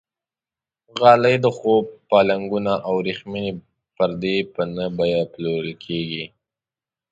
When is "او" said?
2.87-2.93